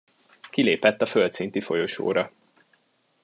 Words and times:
Kilépett 0.49 1.01
a 1.01 1.05
földszinti 1.05 1.61
folyosóra. 1.61 2.31